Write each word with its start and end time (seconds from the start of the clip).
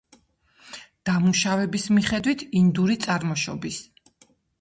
დამუშავების 1.09 1.85
მიხედვით— 1.97 2.45
ინდური 2.61 2.97
წარმოშობის. 3.05 3.79